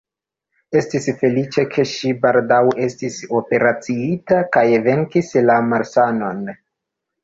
[0.79, 6.47] Estis feliĉe, ke ŝi baldaŭ estis operaciita kaj venkis la malsanon.